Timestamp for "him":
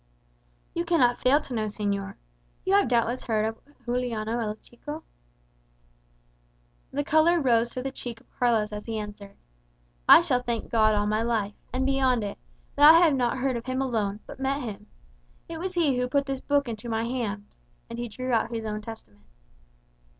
13.67-13.79, 14.63-14.87